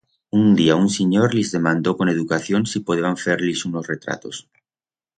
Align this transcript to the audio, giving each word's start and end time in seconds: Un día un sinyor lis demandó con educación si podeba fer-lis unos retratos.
Un 0.39 0.45
día 0.59 0.77
un 0.83 0.89
sinyor 0.89 1.35
lis 1.35 1.51
demandó 1.51 1.95
con 1.99 2.09
educación 2.15 2.65
si 2.73 2.79
podeba 2.89 3.15
fer-lis 3.27 3.65
unos 3.71 3.85
retratos. 3.95 4.47